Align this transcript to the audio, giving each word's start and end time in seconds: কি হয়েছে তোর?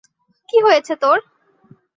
কি 0.49 0.57
হয়েছে 0.65 0.93
তোর? 0.95 1.17